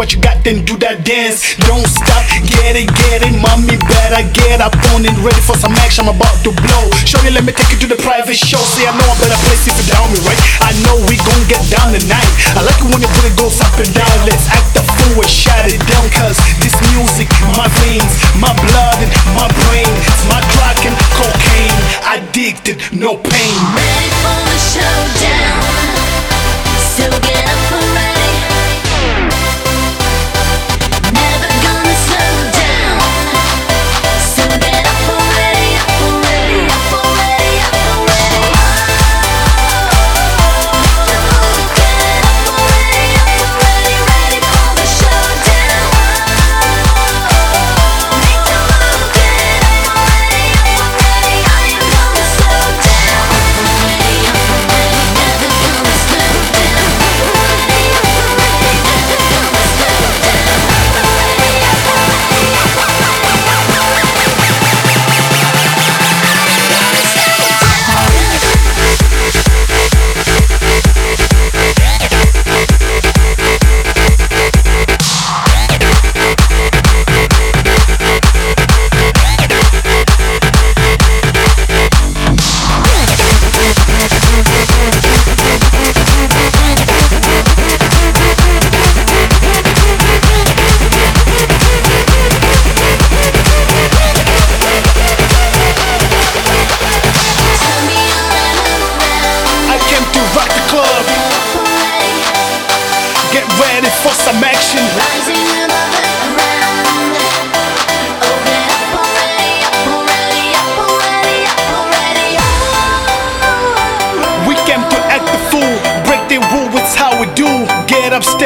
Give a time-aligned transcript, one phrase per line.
[0.00, 1.60] what you got, then do that dance.
[1.68, 2.24] Don't stop,
[2.56, 3.36] get it, get it.
[3.36, 5.12] Mommy, better get up on it.
[5.20, 6.88] Ready for some action, I'm about to blow.
[7.04, 8.64] Show you, let me take you to the private show.
[8.64, 10.40] See, I know a better place if you down me, right?
[10.64, 12.32] I know we gon' get down tonight.
[12.56, 14.16] I like it when your booty goes up and down.
[14.24, 16.08] Let's act the fool and shut it down.
[16.16, 17.28] Cause this music,
[17.60, 18.08] my veins,
[18.40, 19.84] my blood, and my brain.
[19.84, 21.76] It's my drug and cocaine.
[22.08, 23.52] Addicted, no pain.
[23.76, 25.39] Ready for the showdown.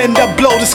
[0.04, 0.75] Stand up, blow this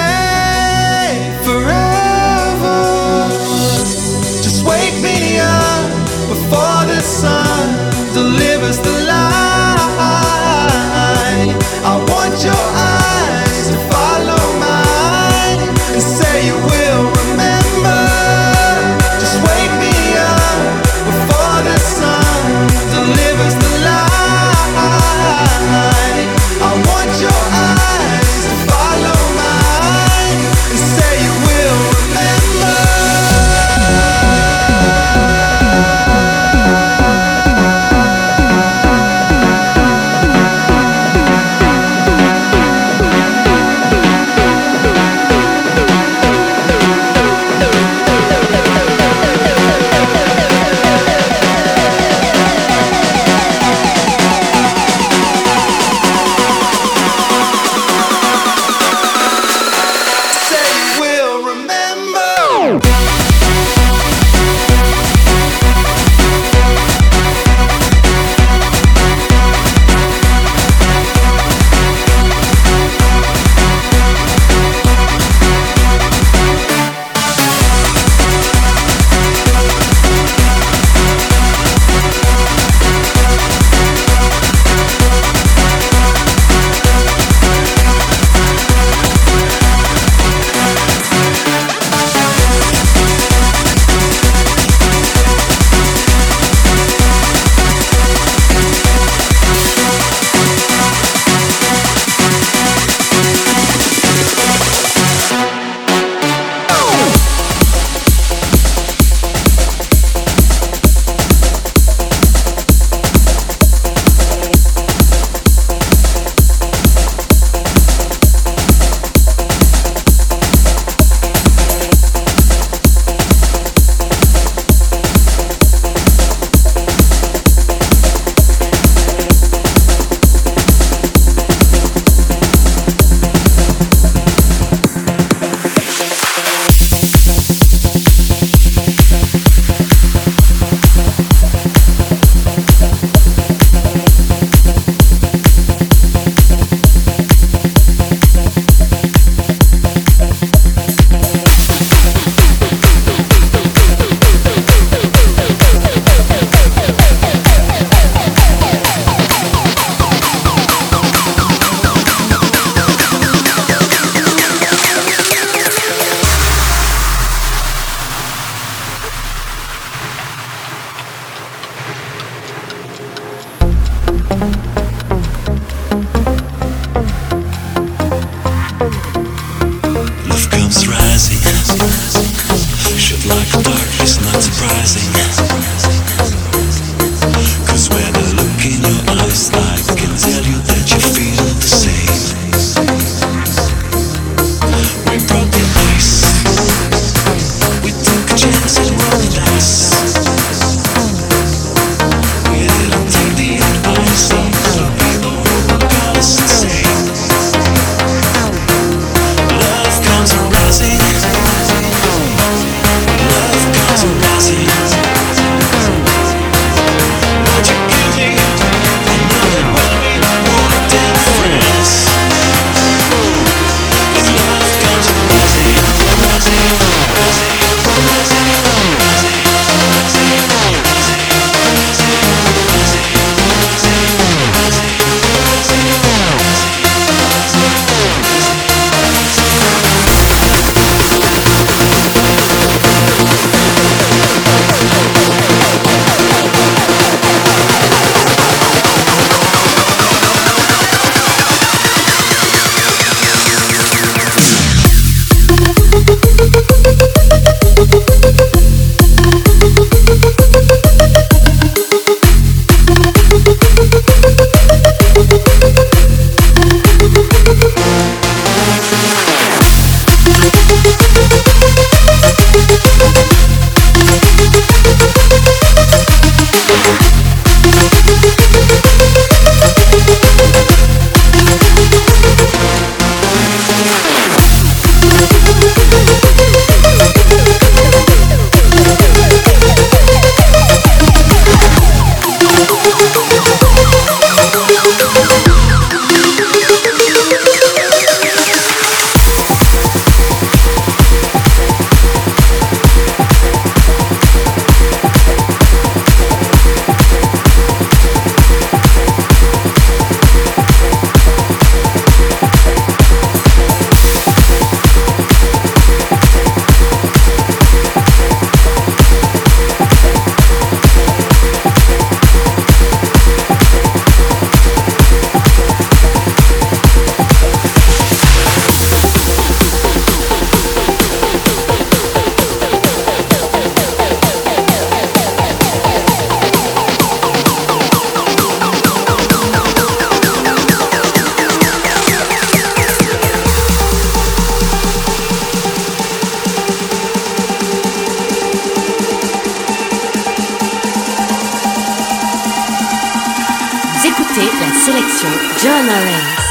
[354.31, 355.29] écoutez la sélection
[355.61, 356.50] John Arrays.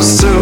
[0.00, 0.37] so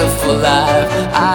[0.00, 0.90] together for life.
[1.14, 1.29] I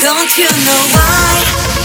[0.00, 1.30] Don't you know why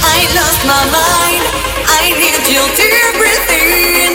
[0.03, 1.43] I lost my mind?
[1.87, 4.12] I need you to breathe in.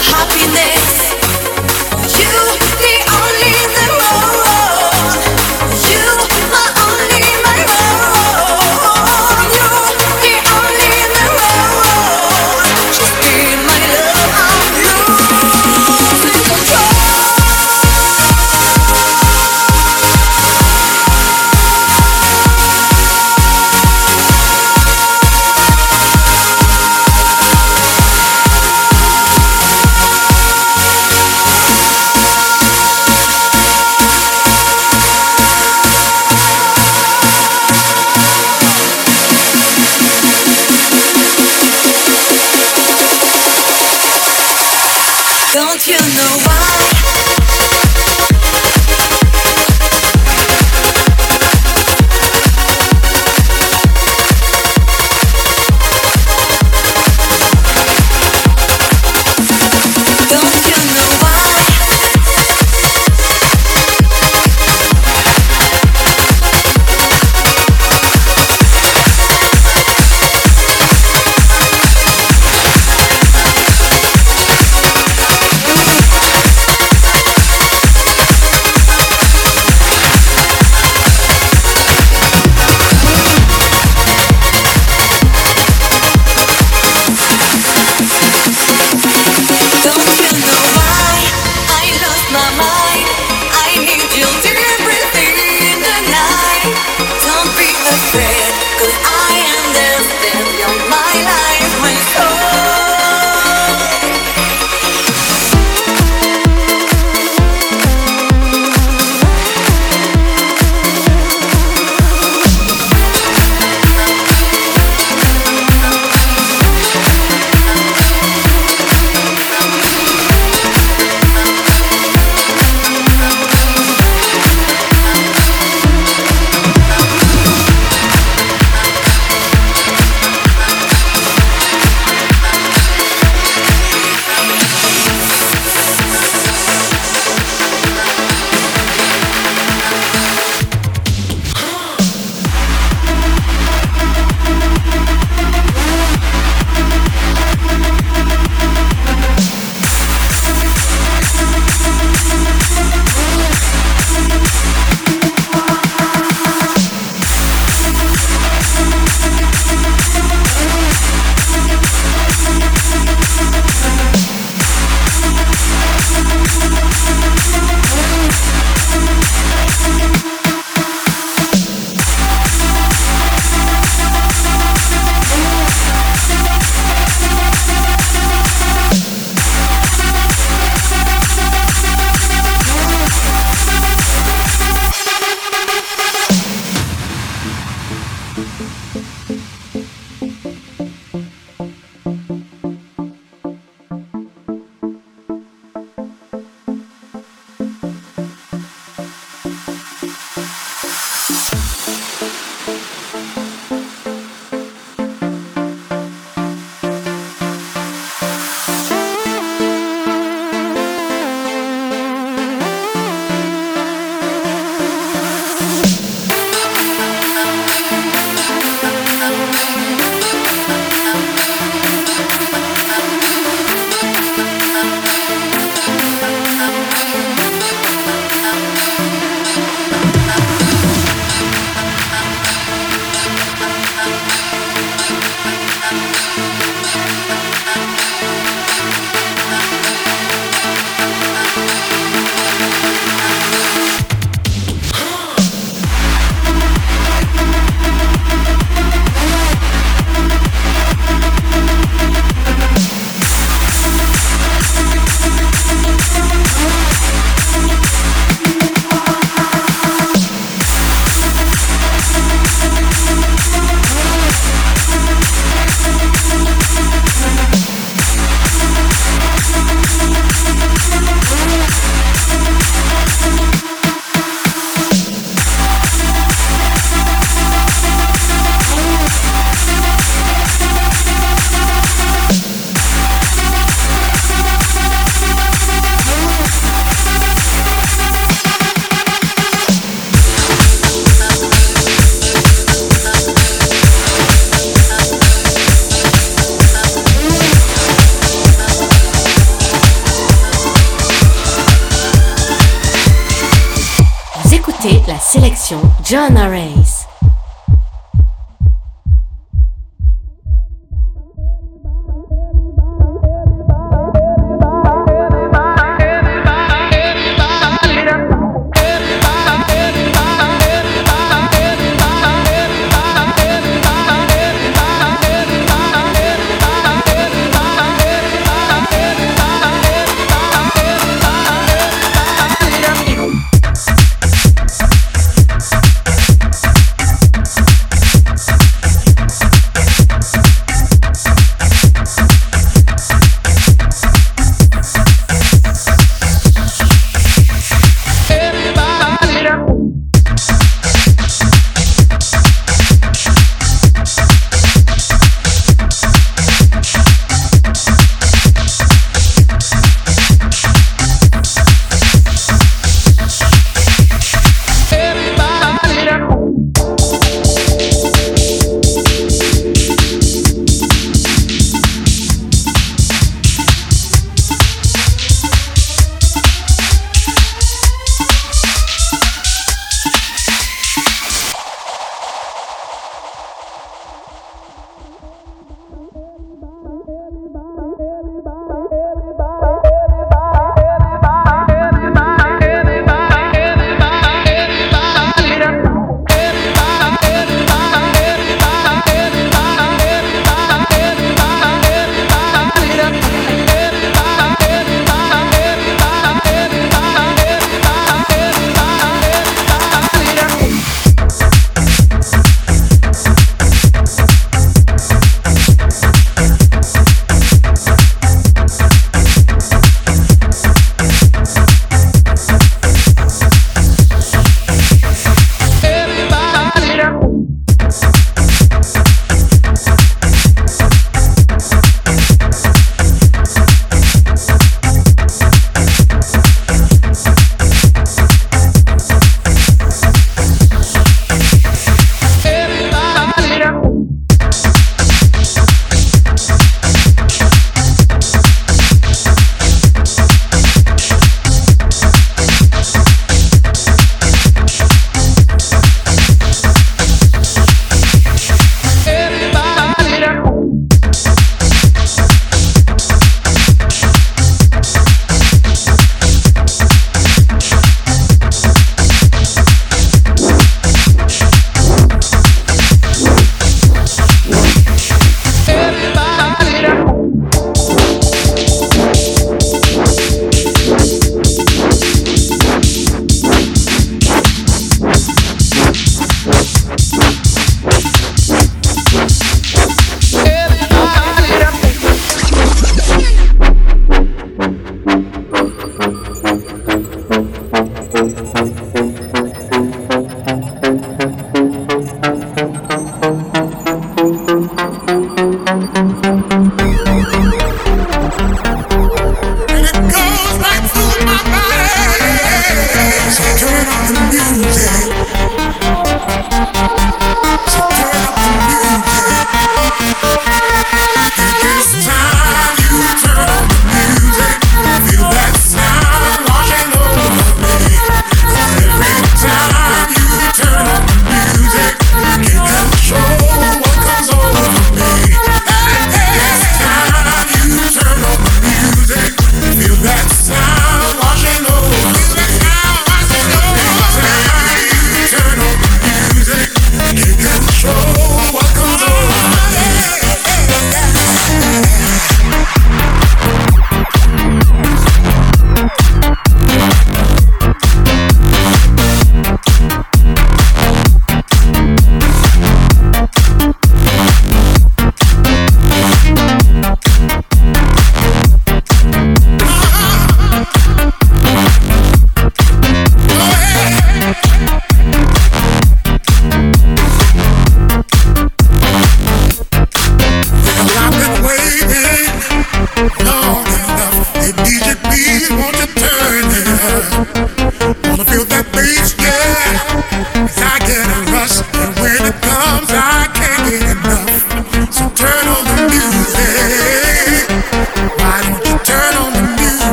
[0.00, 1.27] happiness.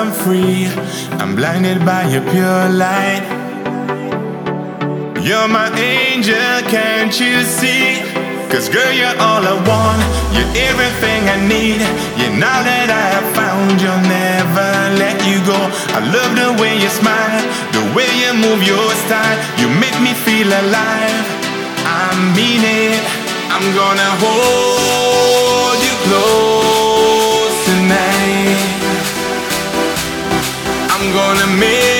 [0.00, 0.64] I'm free.
[1.20, 3.20] I'm blinded by your pure light.
[5.20, 8.00] You're my angel, can't you see?
[8.48, 10.00] Cause girl, you're all I want.
[10.32, 11.84] You're everything I need.
[12.16, 15.60] Yeah, now that I have found, you'll never let you go.
[15.92, 17.44] I love the way you smile,
[17.76, 19.36] the way you move your style.
[19.60, 21.28] You make me feel alive.
[21.84, 23.04] I mean it.
[23.52, 26.69] I'm gonna hold you close
[31.02, 31.99] I'm gonna make